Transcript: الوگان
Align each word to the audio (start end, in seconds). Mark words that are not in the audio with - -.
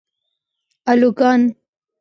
الوگان 0.87 1.55